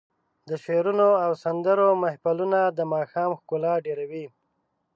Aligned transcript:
د 0.49 0.51
شعرونو 0.63 1.09
او 1.23 1.31
سندرو 1.43 1.87
محفلونه 2.03 2.59
د 2.77 2.79
ماښام 2.93 3.31
ښکلا 3.39 3.73
ډېروي. 3.85 4.25